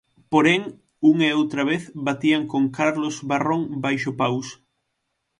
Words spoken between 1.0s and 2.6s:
unha e outra vez batían